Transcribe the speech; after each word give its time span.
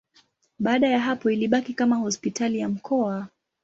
Baada 0.59 0.87
ya 0.89 0.99
hapo 0.99 1.29
ilibaki 1.29 1.73
kama 1.73 1.95
hospitali 1.95 2.59
ya 2.59 2.69
mkoa. 2.69 3.27